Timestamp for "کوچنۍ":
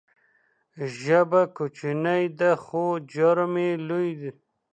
1.55-2.23